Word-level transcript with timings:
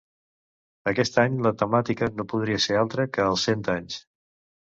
Aquest 0.91 1.19
any, 1.23 1.35
la 1.47 1.51
temàtica 1.59 2.07
no 2.21 2.25
podia 2.31 2.57
ser 2.65 2.79
altra 2.79 3.07
que 3.19 3.27
els 3.33 3.45
cent 3.49 3.63
anys. 3.75 4.01